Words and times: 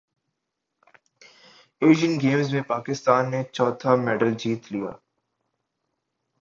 Asian 1.81 2.19
games 2.21 2.53
میں 2.53 2.61
پاکستان 2.67 3.31
نے 3.31 3.43
چوتھا 3.53 3.95
میڈل 3.95 4.33
جیت 4.33 4.71
لیا 4.71 4.91